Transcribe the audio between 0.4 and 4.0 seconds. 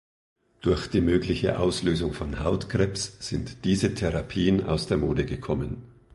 Durch die mögliche Auslösung von Hautkrebs sind diese